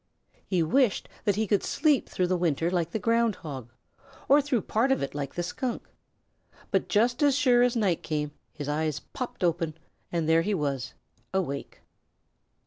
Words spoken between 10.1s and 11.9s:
and there he was awake.